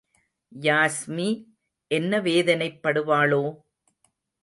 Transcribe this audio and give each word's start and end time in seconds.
யாஸ்மி 0.51 1.27
என்ன 1.91 2.21
வேதனைப்படுவாளோ? 2.21 3.43